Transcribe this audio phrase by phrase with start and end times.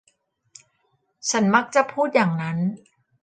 [1.29, 2.57] ฉันมักจะพูดอย่างนั้น